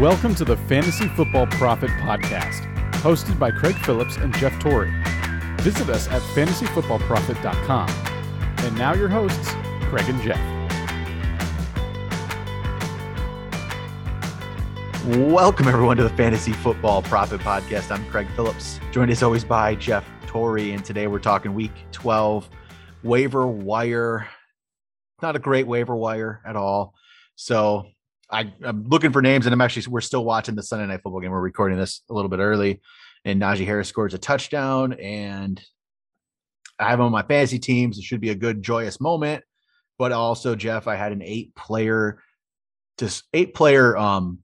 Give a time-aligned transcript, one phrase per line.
[0.00, 2.62] Welcome to the Fantasy Football Prophet Podcast,
[3.02, 4.90] hosted by Craig Phillips and Jeff Torrey.
[5.58, 7.90] Visit us at fantasyfootballprophet.com.
[8.64, 9.50] And now your hosts,
[9.90, 10.40] Craig and Jeff.
[15.30, 17.90] Welcome, everyone, to the Fantasy Football Prophet Podcast.
[17.90, 20.72] I'm Craig Phillips, joined as always by Jeff Torrey.
[20.72, 22.48] And today we're talking week 12
[23.02, 24.26] waiver wire.
[25.20, 26.94] Not a great waiver wire at all.
[27.36, 27.84] So
[28.30, 31.20] I, am looking for names, and I'm actually we're still watching the Sunday night football
[31.20, 31.30] game.
[31.30, 32.80] We're recording this a little bit early,
[33.24, 35.60] and Najee Harris scores a touchdown, and
[36.78, 37.98] I have on my fantasy teams.
[37.98, 39.44] It should be a good, joyous moment.
[39.98, 42.22] But also, Jeff, I had an eight player,
[42.98, 44.38] just eight player um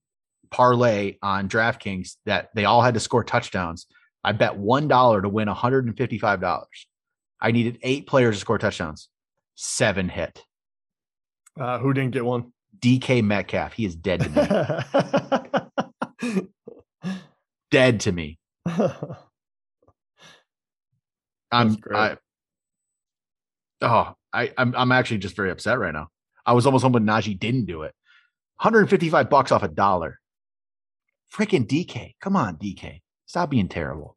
[0.50, 3.86] parlay on DraftKings that they all had to score touchdowns.
[4.22, 6.64] I bet one dollar to win $155.
[7.40, 9.08] I needed eight players to score touchdowns.
[9.54, 10.42] Seven hit.
[11.58, 12.52] Uh, who didn't get one?
[12.80, 13.72] DK Metcalf.
[13.72, 14.28] He is dead to
[16.22, 16.46] me.
[17.70, 18.38] dead to me.
[21.52, 22.16] I'm I,
[23.82, 26.08] oh I I'm I'm actually just very upset right now.
[26.44, 27.94] I was almost hoping Najee didn't do it.
[28.60, 30.20] 155 bucks off a dollar.
[31.34, 32.14] Freaking DK.
[32.20, 33.00] Come on, DK.
[33.26, 34.16] Stop being terrible.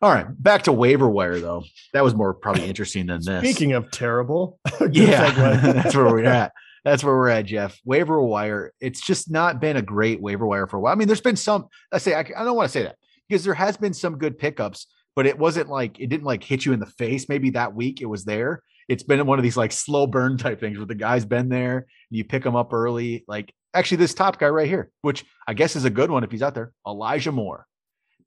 [0.00, 1.64] All right, back to waiver wire though.
[1.92, 3.40] That was more probably interesting than this.
[3.40, 5.30] Speaking of terrible, yeah,
[5.72, 6.52] that's where we're at
[6.84, 7.78] that's where we're at, Jeff.
[7.84, 8.72] Waiver wire.
[8.80, 10.92] It's just not been a great waiver wire for a while.
[10.92, 11.66] I mean, there's been some.
[11.92, 12.96] I say I, I don't want to say that
[13.28, 16.64] because there has been some good pickups, but it wasn't like it didn't like hit
[16.64, 17.28] you in the face.
[17.28, 18.62] Maybe that week it was there.
[18.88, 21.86] It's been one of these like slow burn type things where the guy's been there,
[22.10, 23.24] you pick him up early.
[23.28, 26.30] Like actually, this top guy right here, which I guess is a good one if
[26.30, 27.66] he's out there, Elijah Moore.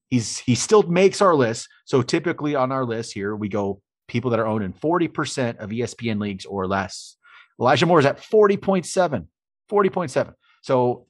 [0.10, 1.68] He's he still makes our list.
[1.86, 6.20] So typically on our list here, we go people that are owning 40% of ESPN
[6.20, 7.16] leagues or less.
[7.62, 9.28] Elijah Moore is at 40.7,
[9.72, 10.34] 40.7.
[10.64, 11.06] So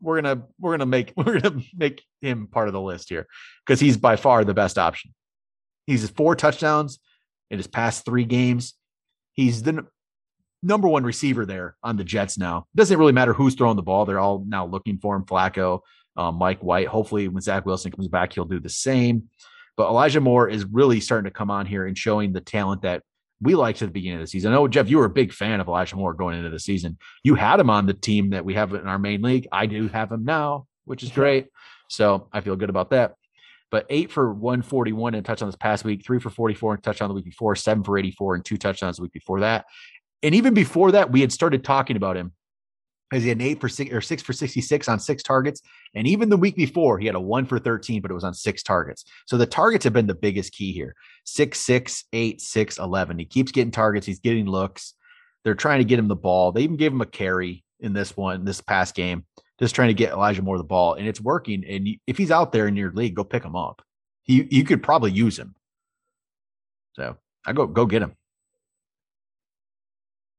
[0.00, 3.26] we're gonna we're gonna make we're gonna make him part of the list here
[3.66, 5.14] because he's by far the best option.
[5.86, 6.98] He's four touchdowns
[7.50, 8.74] in his past three games.
[9.32, 9.86] He's the n-
[10.62, 12.66] number one receiver there on the Jets now.
[12.74, 15.24] It doesn't really matter who's throwing the ball; they're all now looking for him.
[15.24, 15.80] Flacco,
[16.16, 16.88] um, Mike White.
[16.88, 19.30] Hopefully, when Zach Wilson comes back, he'll do the same.
[19.76, 23.02] But Elijah Moore is really starting to come on here and showing the talent that
[23.40, 24.52] we liked at the beginning of the season.
[24.52, 26.98] I know, Jeff, you were a big fan of Elijah Moore going into the season.
[27.22, 29.48] You had him on the team that we have in our main league.
[29.52, 31.48] I do have him now, which is great.
[31.88, 33.14] So I feel good about that.
[33.70, 37.14] But eight for 141 and touchdown this past week, three for 44 and touchdown the
[37.14, 39.64] week before, seven for 84 and two touchdowns the week before that.
[40.22, 42.32] And even before that, we had started talking about him
[43.14, 45.62] because he had an eight for six or six for 66 on six targets.
[45.94, 48.34] And even the week before, he had a one for 13, but it was on
[48.34, 49.04] six targets.
[49.26, 53.20] So the targets have been the biggest key here six, six, eight, six, 11.
[53.20, 54.94] He keeps getting targets, he's getting looks.
[55.44, 56.50] They're trying to get him the ball.
[56.50, 59.26] They even gave him a carry in this one, this past game,
[59.60, 60.94] just trying to get Elijah Moore the ball.
[60.94, 61.64] And it's working.
[61.64, 63.80] And if he's out there in your league, go pick him up.
[64.26, 65.54] You could probably use him.
[66.94, 68.16] So I go, go get him.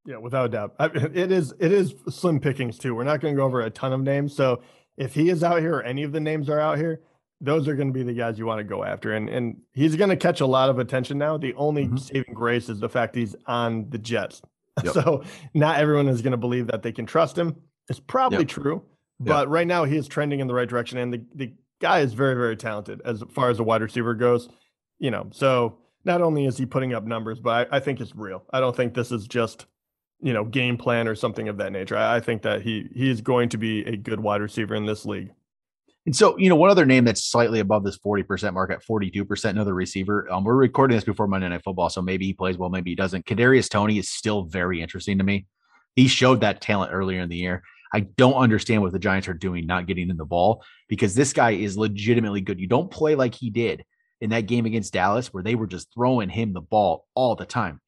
[0.06, 0.74] Yeah, without a doubt.
[0.78, 2.94] It is it is slim pickings too.
[2.94, 4.34] We're not going to go over a ton of names.
[4.34, 4.62] So
[4.96, 7.00] if he is out here or any of the names are out here,
[7.40, 9.14] those are going to be the guys you want to go after.
[9.14, 11.36] And and he's going to catch a lot of attention now.
[11.36, 11.96] The only mm-hmm.
[11.96, 14.42] saving grace is the fact he's on the Jets.
[14.84, 14.92] Yep.
[14.92, 15.24] So
[15.54, 17.56] not everyone is going to believe that they can trust him.
[17.88, 18.48] It's probably yep.
[18.48, 18.82] true,
[19.18, 19.48] but yep.
[19.48, 22.34] right now he is trending in the right direction, and the the guy is very
[22.34, 24.50] very talented as far as a wide receiver goes.
[24.98, 28.14] You know, so not only is he putting up numbers, but I, I think it's
[28.14, 28.44] real.
[28.50, 29.64] I don't think this is just
[30.20, 31.96] you know game plan or something of that nature.
[31.96, 34.86] I, I think that he he is going to be a good wide receiver in
[34.86, 35.30] this league.
[36.06, 39.44] And so, you know, one other name that's slightly above this 40% mark at 42%,
[39.50, 40.30] another receiver.
[40.30, 42.94] Um, we're recording this before Monday Night Football, so maybe he plays well, maybe he
[42.94, 43.26] doesn't.
[43.26, 45.46] Kadarius Toney is still very interesting to me.
[45.96, 47.64] He showed that talent earlier in the year.
[47.92, 51.32] I don't understand what the Giants are doing, not getting in the ball, because this
[51.32, 52.60] guy is legitimately good.
[52.60, 53.84] You don't play like he did
[54.20, 57.46] in that game against Dallas, where they were just throwing him the ball all the
[57.46, 57.80] time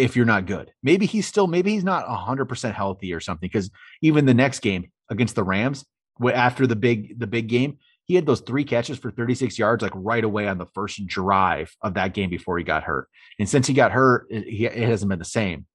[0.00, 0.72] if you're not good.
[0.82, 3.48] Maybe he's still, maybe he's not 100% healthy or something.
[3.48, 3.70] Because
[4.02, 5.84] even the next game against the Rams,
[6.28, 9.92] after the big the big game, he had those three catches for 36 yards like
[9.94, 13.08] right away on the first drive of that game before he got hurt.
[13.38, 15.66] And since he got hurt, it, it hasn't been the same.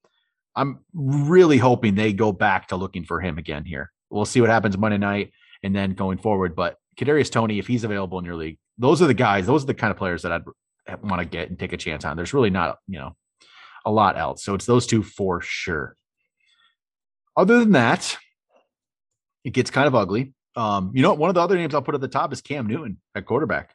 [0.56, 3.92] I'm really hoping they go back to looking for him again here.
[4.10, 5.31] We'll see what happens Monday night
[5.63, 6.56] and then going forward.
[6.56, 9.45] But Kadarius Toney, if he's available in your league, those are the guys.
[9.45, 12.06] Those are the kind of players that I'd want to get and take a chance
[12.06, 12.16] on.
[12.16, 13.16] There's really not, you know,
[13.86, 14.44] a lot else.
[14.44, 15.96] So it's those two for sure.
[17.38, 18.18] Other than that,
[19.44, 20.34] it gets kind of ugly.
[20.56, 22.68] Um, you know, one of the other names I'll put at the top is Cam
[22.68, 23.74] Newton at quarterback.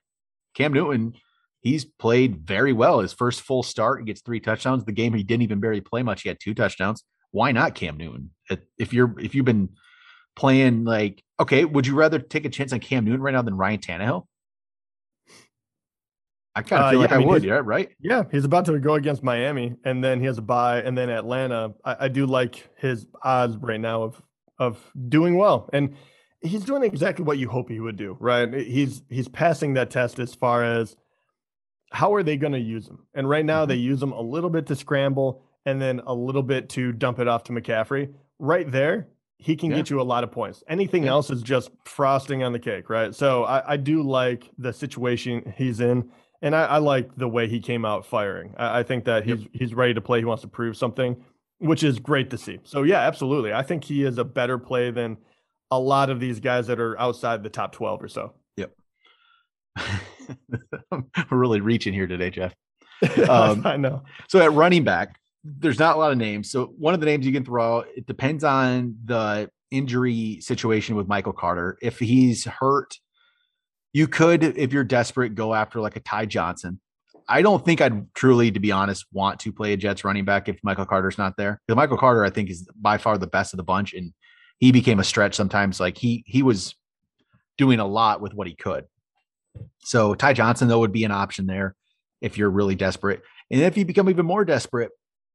[0.55, 1.15] Cam Newton,
[1.61, 3.01] he's played very well.
[3.01, 4.85] His first full start, he gets three touchdowns.
[4.85, 7.05] The game he didn't even barely play much, he had two touchdowns.
[7.33, 8.31] Why not Cam Newton?
[8.79, 9.71] If you're if you've been
[10.35, 13.57] playing like okay, would you rather take a chance on Cam Newton right now than
[13.57, 14.27] Ryan Tannehill?
[16.61, 17.91] I kind of Uh, feel yeah, like I mean, would, yeah, right?
[18.01, 21.11] Yeah, he's about to go against Miami, and then he has a bye, and then
[21.11, 21.75] Atlanta.
[21.85, 24.23] I, I do like his odds right now of
[24.59, 25.95] of doing well, and
[26.43, 28.17] he's doing exactly what you hope he would do.
[28.21, 28.53] Right?
[28.53, 30.97] He's he's passing that test as far as
[31.93, 34.51] how are they going to use him, and right now they use him a little
[34.51, 38.13] bit to scramble, and then a little bit to dump it off to McCaffrey.
[38.39, 39.09] Right there,
[39.39, 39.79] he can Yeah.
[39.79, 40.63] get you a lot of points.
[40.69, 41.11] Anything Yeah.
[41.11, 43.15] else is just frosting on the cake, right?
[43.15, 46.11] So I, I do like the situation he's in.
[46.43, 48.55] And I, I like the way he came out firing.
[48.57, 49.39] I, I think that Yep.
[49.39, 50.21] he's he's ready to play.
[50.21, 51.23] He wants to prove something,
[51.59, 52.59] which is great to see.
[52.65, 53.53] So yeah, absolutely.
[53.53, 55.19] I think he is a better play than
[55.71, 58.33] a lot of these guys that are outside the top twelve or so.
[58.57, 58.73] Yep.
[60.91, 62.55] We're really reaching here today, Jeff.
[63.31, 64.03] Um, I know.
[64.29, 66.51] So at running back, there's not a lot of names.
[66.51, 71.09] So one of the names you can throw, it depends on the injury situation with
[71.09, 71.79] Michael Carter.
[71.81, 72.95] If he's hurt,
[73.93, 76.81] you could, if you're desperate, go after like a Ty Johnson.
[77.29, 80.49] I don't think I'd truly, to be honest, want to play a Jets running back
[80.49, 81.61] if Michael Carter's not there.
[81.67, 84.13] Because Michael Carter, I think, is by far the best of the bunch, and
[84.59, 85.79] he became a stretch sometimes.
[85.79, 86.75] Like he he was
[87.57, 88.85] doing a lot with what he could.
[89.81, 91.77] So Ty Johnson though would be an option there
[92.21, 93.23] if you're really desperate.
[93.51, 94.91] And if you become even more desperate,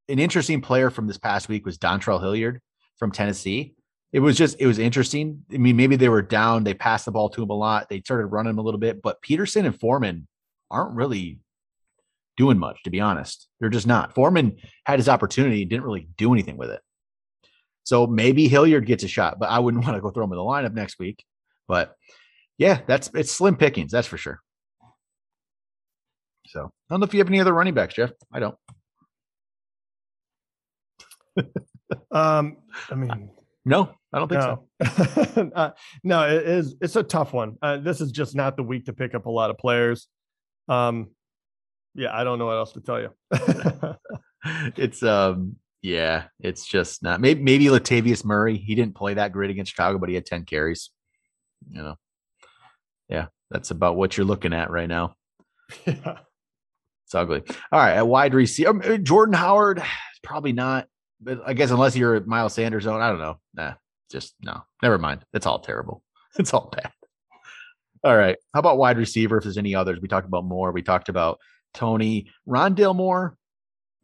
[0.08, 2.60] an interesting player from this past week was Dontrell Hilliard
[2.98, 3.75] from Tennessee.
[4.16, 5.44] It was just, it was interesting.
[5.52, 8.00] I mean, maybe they were down, they passed the ball to him a lot, they
[8.00, 10.26] started running him a little bit, but Peterson and Foreman
[10.70, 11.38] aren't really
[12.38, 13.46] doing much, to be honest.
[13.60, 14.14] They're just not.
[14.14, 16.80] Foreman had his opportunity, didn't really do anything with it.
[17.84, 20.38] So maybe Hilliard gets a shot, but I wouldn't want to go throw him in
[20.38, 21.22] the lineup next week.
[21.68, 21.94] But
[22.56, 24.40] yeah, that's it's slim pickings, that's for sure.
[26.46, 28.12] So I don't know if you have any other running backs, Jeff.
[28.32, 28.56] I don't.
[32.10, 32.56] Um,
[32.90, 33.28] I mean,
[33.66, 35.42] No, I don't think so.
[35.42, 35.70] no, uh,
[36.04, 36.76] no, it is.
[36.80, 37.56] It's a tough one.
[37.60, 40.06] Uh, this is just not the week to pick up a lot of players.
[40.68, 41.08] Um,
[41.96, 43.10] yeah, I don't know what else to tell you.
[44.76, 48.56] it's um yeah, it's just not maybe maybe Latavius Murray.
[48.56, 50.90] He didn't play that great against Chicago, but he had 10 carries.
[51.68, 51.96] You know.
[53.08, 55.16] Yeah, that's about what you're looking at right now.
[55.86, 56.18] yeah.
[57.04, 57.42] It's ugly.
[57.72, 59.82] All right, at wide receiver, um, uh, Jordan Howard,
[60.22, 60.86] probably not.
[61.26, 63.40] But I guess unless you're Miles Sanders zone, I don't know.
[63.52, 63.74] Nah,
[64.10, 64.62] just no.
[64.80, 65.22] Never mind.
[65.34, 66.02] It's all terrible.
[66.38, 66.92] It's all bad.
[68.04, 68.36] All right.
[68.52, 69.38] How about wide receiver?
[69.38, 70.70] If there's any others, we talked about more.
[70.70, 71.38] We talked about
[71.72, 73.38] Toney Rondale Moore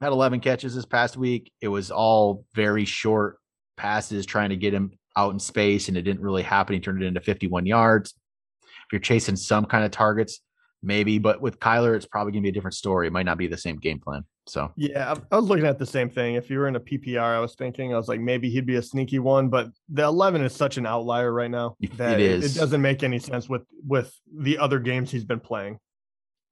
[0.03, 1.53] had 11 catches this past week.
[1.61, 3.39] It was all very short
[3.77, 6.75] passes trying to get him out in space, and it didn't really happen.
[6.75, 8.15] He turned it into 51 yards.
[8.63, 10.41] If you're chasing some kind of targets,
[10.83, 13.07] maybe, but with Kyler, it's probably going to be a different story.
[13.07, 14.25] It might not be the same game plan.
[14.47, 16.35] So, Yeah, I- was looking at the same thing.
[16.35, 18.75] If you were in a PPR, I was thinking, I was like, maybe he'd be
[18.75, 22.31] a sneaky one, but the 11 is such an outlier right now that it it,
[22.45, 22.57] is.
[22.57, 25.79] it doesn't make any sense with with the other games he's been playing.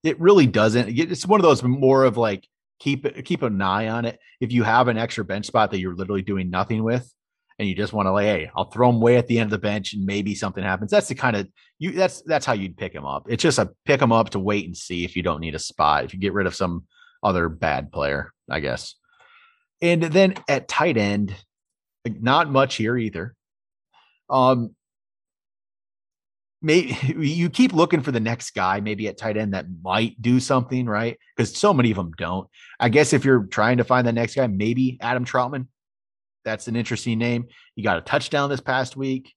[0.05, 0.89] it really doesn't.
[0.99, 2.47] It's one of those more of like
[2.79, 4.19] keep it, keep an eye on it.
[4.41, 7.13] If you have an extra bench spot that you're literally doing nothing with,
[7.59, 9.51] and you just want to like, hey, I'll throw him way at the end of
[9.51, 10.91] the bench and maybe something happens.
[10.91, 11.49] That's the kind of
[11.79, 11.91] you.
[11.91, 13.27] That's that's how you'd pick him up.
[13.29, 15.59] It's just a pick him up to wait and see if you don't need a
[15.59, 16.05] spot.
[16.05, 16.87] If you get rid of some
[17.23, 18.95] other bad player, I guess.
[19.83, 21.35] And then at tight end,
[22.05, 23.35] like, not much here either.
[24.29, 24.75] Um,
[26.63, 30.41] maybe you keep looking for the next guy, maybe at tight end that might do
[30.41, 31.19] something, right?
[31.37, 32.49] Because so many of them don't.
[32.79, 35.67] I guess if you're trying to find the next guy, maybe Adam Trautman.
[36.45, 37.49] That's an interesting name.
[37.77, 39.35] He got a touchdown this past week.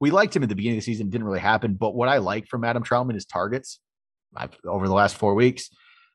[0.00, 1.74] We liked him at the beginning of the season, didn't really happen.
[1.74, 3.78] But what I like from Adam Trautman is targets.
[4.34, 5.70] I've, over the last four weeks,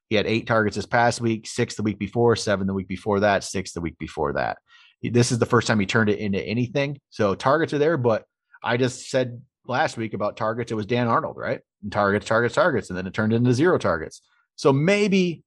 [0.09, 3.21] he had eight targets this past week, six the week before, seven the week before
[3.21, 4.57] that, six the week before that.
[5.01, 6.99] This is the first time he turned it into anything.
[7.09, 8.23] So targets are there, but
[8.63, 11.59] I just said last week about targets, it was Dan Arnold, right?
[11.83, 14.21] And targets, targets, targets, and then it turned into zero targets.
[14.55, 15.43] So maybe,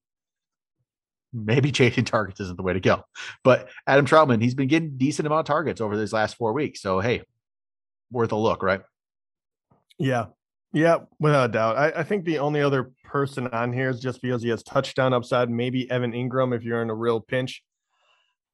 [1.32, 3.04] maybe chasing targets isn't the way to go.
[3.42, 6.80] But Adam Trautman, he's been getting decent amount of targets over these last four weeks.
[6.80, 7.22] So hey,
[8.12, 8.82] worth a look, right?
[9.98, 10.26] Yeah.
[10.72, 11.76] Yeah, without a doubt.
[11.76, 15.12] I, I think the only other person on here is just because he has touchdown
[15.12, 17.62] upside, maybe Evan Engram if you're in a real pinch.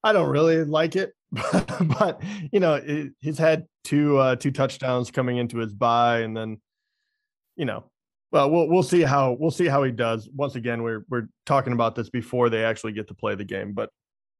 [0.03, 5.11] I don't really like it, but you know, it, he's had two uh two touchdowns
[5.11, 6.61] coming into his bye, and then
[7.57, 7.91] you know,
[8.31, 10.29] well, we'll we'll see how we'll see how he does.
[10.35, 13.73] Once again, we're we're talking about this before they actually get to play the game,
[13.73, 13.91] but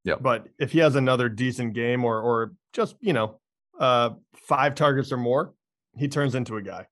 [0.05, 3.41] yeah, but if he has another decent game or or just you know
[3.79, 5.53] uh five targets or more,
[5.97, 6.87] he turns into a guy.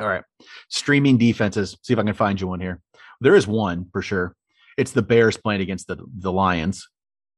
[0.00, 0.24] All right.
[0.68, 1.76] Streaming defenses.
[1.82, 2.80] See if I can find you one here.
[3.20, 4.34] There is one for sure.
[4.76, 6.88] It's the Bears playing against the, the Lions,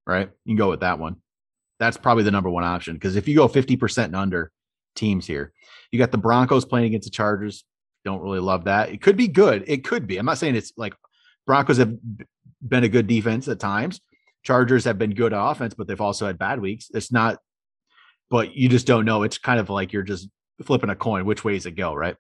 [0.07, 0.31] right?
[0.45, 1.17] You can go with that one.
[1.81, 4.53] That's probably the number one option because if you go 50% and under
[4.95, 5.53] teams here,
[5.91, 7.65] you got the Broncos playing against the Chargers.
[8.05, 8.91] Don't really love that.
[8.91, 9.65] It could be good.
[9.67, 10.19] It could be.
[10.19, 10.95] I'm not saying it's like
[11.47, 11.97] Broncos have
[12.67, 14.01] been a good defense at times.
[14.45, 16.91] Chargers have been good offense, but they've also had bad weeks.
[16.95, 17.39] It's not,
[18.31, 19.23] but you just don't know.
[19.23, 20.29] It's kind of like you're just
[20.65, 21.25] flipping a coin.
[21.25, 21.95] Which way does it go?
[21.95, 22.17] Right.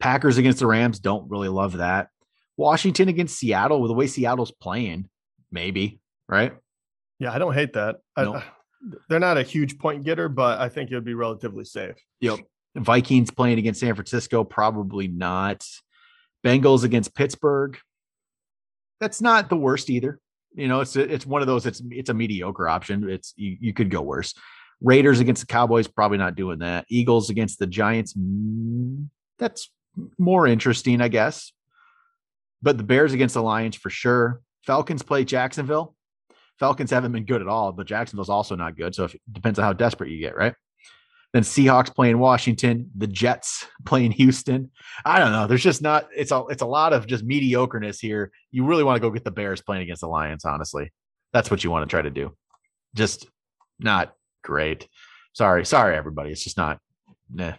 [0.00, 0.98] Packers against the Rams.
[0.98, 2.08] Don't really love that.
[2.56, 5.08] Washington against Seattle with the way Seattle's playing,
[5.50, 6.00] maybe.
[6.28, 6.54] Right.
[7.18, 7.96] Yeah, I don't hate that.
[8.16, 8.36] Nope.
[8.36, 8.44] I,
[9.08, 11.96] they're not a huge point getter, but I think it would be relatively safe.
[12.20, 12.40] Yep.
[12.76, 15.66] Vikings playing against San Francisco, probably not.
[16.44, 17.78] Bengals against Pittsburgh.
[19.00, 20.20] That's not the worst either.
[20.54, 21.66] You know, it's a, it's one of those.
[21.66, 23.08] It's it's a mediocre option.
[23.10, 24.34] It's you, you could go worse.
[24.80, 26.86] Raiders against the Cowboys, probably not doing that.
[26.88, 29.70] Eagles against the Giants, mm, that's
[30.18, 31.52] more interesting, I guess.
[32.62, 34.40] But the Bears against the Lions for sure.
[34.64, 35.94] Falcons play Jacksonville.
[36.58, 38.94] Falcons haven't been good at all, but Jacksonville's also not good.
[38.94, 40.54] So it depends on how desperate you get, right?
[41.32, 44.70] Then Seahawks playing Washington, the Jets playing Houston.
[45.04, 45.46] I don't know.
[45.46, 46.08] There's just not.
[46.16, 48.30] It's a it's a lot of just mediocreness here.
[48.50, 50.44] You really want to go get the Bears playing against the Lions.
[50.44, 50.92] Honestly,
[51.32, 52.34] that's what you want to try to do.
[52.94, 53.26] Just
[53.78, 54.88] not great.
[55.34, 56.30] Sorry, sorry everybody.
[56.30, 56.78] It's just not.
[57.30, 57.54] Nah,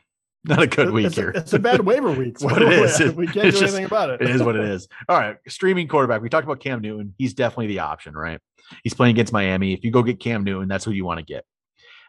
[0.48, 1.32] not a good week it's here.
[1.32, 2.36] A, it's a bad waiver week.
[2.36, 3.00] It's what it is.
[3.16, 4.22] we can't It's do just- anything about it.
[4.22, 4.88] it is what it is.
[5.10, 6.22] All right, streaming quarterback.
[6.22, 7.14] We talked about Cam Newton.
[7.18, 8.40] He's definitely the option, right?
[8.84, 9.74] He's playing against Miami.
[9.74, 11.46] If you go get Cam Newton, that's who you want to get.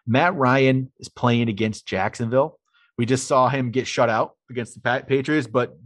[0.06, 2.58] Matt Ryan is playing against Jacksonville.
[2.96, 5.78] We just saw him get shut out against the Patriots, but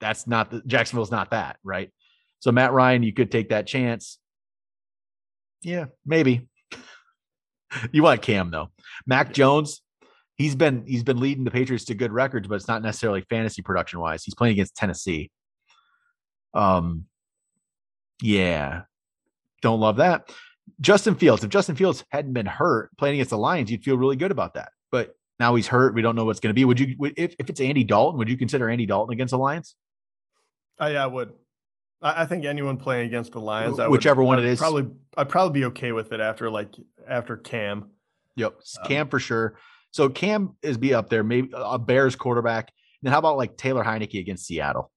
[0.00, 1.90] that's not the Jacksonville's not that, right?
[2.40, 4.18] So Matt Ryan, you could take that chance.
[5.62, 6.48] Yeah, maybe.
[7.92, 8.70] you want Cam though.
[9.06, 9.80] Mac Jones,
[10.42, 13.62] he's been he's been leading the Patriots to good records, but it's not necessarily fantasy
[13.62, 14.24] production wise.
[14.24, 15.30] He's playing against Tennessee.
[16.52, 17.06] Um,
[18.20, 18.82] yeah,
[19.62, 20.30] don't love that.
[20.80, 21.44] Justin Fields.
[21.44, 24.54] If Justin Fields hadn't been hurt playing against the Lions, you'd feel really good about
[24.54, 24.70] that.
[24.90, 25.94] But now he's hurt.
[25.94, 26.64] We don't know what's going to be.
[26.64, 29.38] Would you, would, if, if it's Andy Dalton, would you consider Andy Dalton against the
[29.38, 29.74] Lions?
[30.78, 31.32] I, yeah, I would.
[32.00, 34.58] I, I think anyone playing against the Lions, I would- Whichever one I'd it is.
[34.58, 36.74] probably I'd probably be okay with it after like
[37.08, 37.90] after Cam.
[38.36, 39.54] Yep, Um, Cam for sure.
[39.92, 41.22] So Cam is be up there.
[41.22, 42.72] Maybe a Bears quarterback.
[43.02, 44.90] then how about like Taylor Heinicke against Seattle?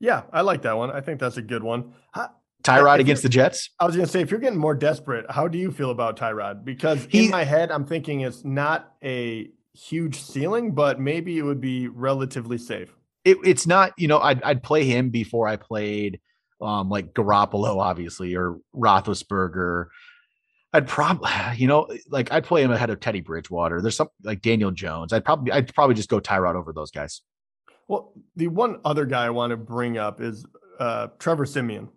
[0.00, 0.90] Yeah, I like that one.
[0.90, 1.92] I think that's a good one.
[2.12, 2.30] How-
[2.62, 3.70] Tyrod against the Jets.
[3.78, 6.64] I was gonna say, if you're getting more desperate, how do you feel about Tyrod?
[6.64, 11.42] Because He- in my head, I'm thinking it's not a huge ceiling, but maybe it
[11.42, 12.92] would be relatively safe.
[13.24, 13.92] It, it's not.
[13.96, 16.18] You know, I'd I'd play him before I played
[16.60, 19.86] um like Garoppolo, obviously, or Roethlisberger.
[20.72, 23.80] I'd probably, you know, like I'd play him ahead of Teddy Bridgewater.
[23.80, 25.12] There's some like Daniel Jones.
[25.12, 27.22] I'd probably I'd probably just go Tyrod over those guys.
[27.88, 30.44] Well, the one other guy I want to bring up is
[30.80, 31.88] uh, Trevor Siemian.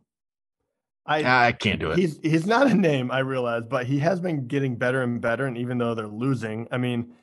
[1.06, 1.98] I I can't do it.
[1.98, 5.48] he's he's not a name I realize, but he has been getting better and better.
[5.48, 7.14] And even though they're losing, I mean,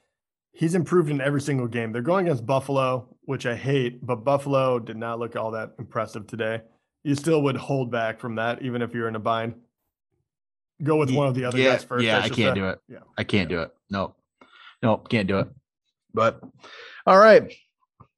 [0.52, 1.92] he's improved in every single game.
[1.92, 6.26] They're going against Buffalo, which I hate, but Buffalo did not look all that impressive
[6.26, 6.62] today.
[7.04, 9.54] You still would hold back from that, even if you're in a bind.
[10.82, 12.04] Go with one of the other yeah, guys first.
[12.04, 12.78] Yeah, I, can't do it.
[12.88, 12.98] Yeah.
[13.16, 13.70] I can't do it.
[13.90, 14.14] No,
[14.82, 15.48] no, can't do it.
[16.14, 16.40] But
[17.06, 17.52] all right,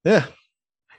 [0.05, 0.27] yeah.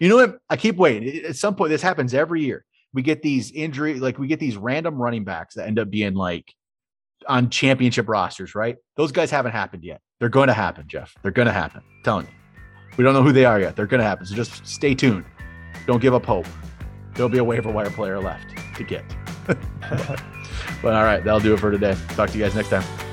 [0.01, 0.39] You know what?
[0.50, 1.24] I keep waiting.
[1.24, 2.66] At some point, this happens every year.
[2.94, 6.13] We get these injury, like we get these random running backs that end up being
[6.13, 6.54] like
[7.28, 8.75] on championship rosters, right?
[8.98, 10.01] Those guys haven't happened yet.
[10.20, 11.16] They're going to happen, Jeff.
[11.22, 11.82] They're going to happen.
[11.86, 12.34] I'm telling you.
[12.98, 13.75] We don't know who they are yet.
[13.75, 14.25] They're going to happen.
[14.25, 15.25] So just stay tuned.
[15.86, 16.48] Don't give up hope.
[17.13, 19.04] There'll be a waiver wire player left to get.
[20.82, 21.96] but all right, that'll do it for today.
[22.10, 23.09] Talk to you guys next time.